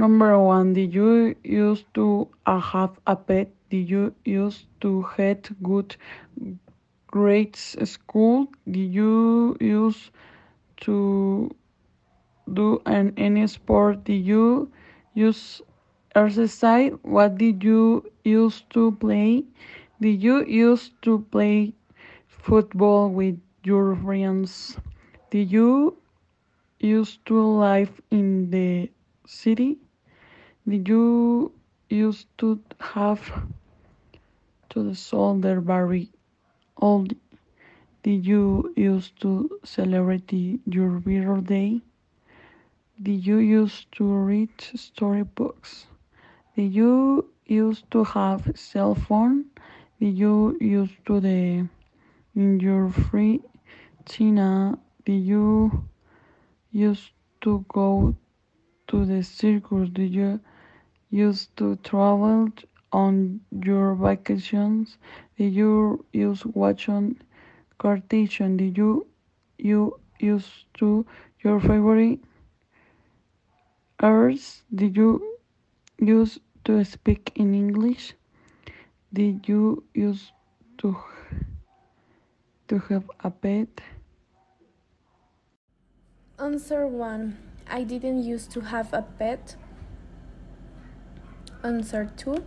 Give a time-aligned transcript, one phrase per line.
[0.00, 3.52] Number one, did you used to uh, have a pet?
[3.68, 5.94] Did you used to get good
[7.06, 8.48] grades at school?
[8.64, 10.08] Did you used
[10.88, 11.54] to
[12.50, 14.04] do an, any sport?
[14.04, 14.72] Did you
[15.12, 15.60] use
[16.14, 16.92] exercise?
[17.02, 19.44] What did you used to play?
[20.00, 21.74] Did you used to play
[22.26, 24.78] football with your friends?
[25.28, 25.98] Did you
[26.78, 28.90] used to live in the
[29.26, 29.76] city?
[30.70, 31.50] Did you
[31.88, 33.20] used to have
[34.68, 36.12] to the soldier very
[36.76, 37.12] old?
[38.04, 40.32] Did you used to celebrate
[40.66, 41.80] your birthday?
[43.02, 45.86] Did you used to read storybooks?
[46.54, 49.46] Did you used to have cell phone?
[49.98, 51.66] Did you used to the
[52.36, 53.42] in your free
[54.04, 54.78] Tina?
[55.04, 55.84] Did you
[56.70, 58.14] used to go
[58.86, 59.88] to the circus?
[59.88, 60.38] Did you
[61.10, 62.48] used to travel
[62.92, 64.96] on your vacations?
[65.36, 67.16] Did you use watch on
[67.78, 68.56] cartoon?
[68.56, 69.06] Did you
[69.58, 71.06] you used to
[71.42, 72.20] your favorite
[74.00, 74.62] arts?
[74.74, 75.38] Did you
[75.98, 78.14] use to speak in English?
[79.12, 80.32] Did you use
[80.78, 80.96] to
[82.68, 83.68] to have a pet?
[86.38, 87.36] Answer 1.
[87.68, 89.56] I didn't used to have a pet.
[91.62, 92.42] Answer 2.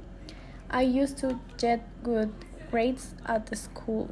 [0.72, 2.33] I used to get good
[2.72, 4.09] grades at the school.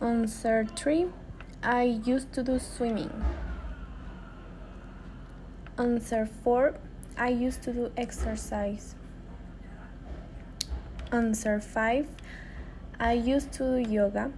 [0.00, 1.06] Answer 3.
[1.64, 3.10] I used to do swimming.
[5.76, 6.74] Answer 4.
[7.18, 8.94] I used to do exercise.
[11.10, 12.06] Answer 5.
[13.00, 14.30] I used to do yoga.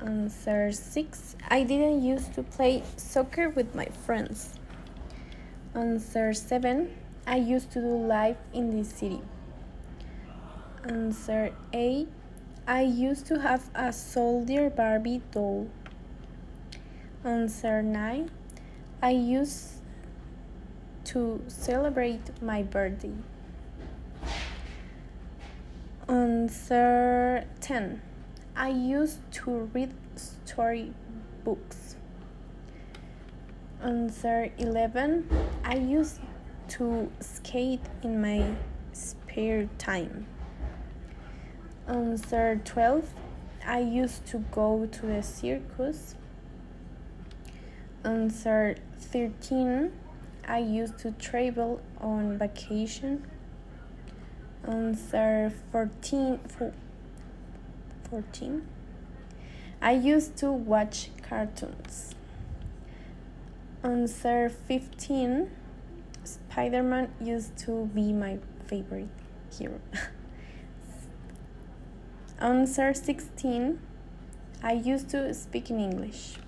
[0.00, 1.36] Answer 6.
[1.48, 4.58] I didn't used to play soccer with my friends.
[5.74, 6.88] Answer 7.
[7.26, 9.20] I used to do life in this city.
[10.84, 12.06] Answer 8.
[12.66, 15.68] I used to have a soldier Barbie doll.
[17.24, 18.30] Answer 9.
[19.02, 19.82] I used
[21.06, 23.14] to celebrate my birthday.
[26.08, 28.00] Answer 10.
[28.54, 30.94] I used to read story
[31.42, 31.96] books.
[33.84, 35.28] Answer 11.
[35.62, 36.18] I used
[36.68, 38.54] to skate in my
[38.94, 40.26] spare time.
[41.86, 43.06] Answer 12.
[43.66, 46.14] I used to go to the circus.
[48.04, 49.92] Answer 13.
[50.48, 53.26] I used to travel on vacation.
[54.66, 56.40] Answer 14.
[58.08, 58.66] 14.
[59.82, 62.14] I used to watch cartoons.
[63.84, 65.50] Answer 15.
[66.24, 69.10] Spider Man used to be my favorite
[69.54, 69.78] hero.
[72.40, 73.78] Answer 16.
[74.62, 76.38] I used to speak in English.